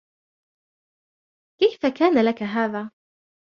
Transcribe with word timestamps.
كيف 1.59 1.85
كان 1.95 2.23
لك 2.25 2.43
هذا؟ 2.43 2.91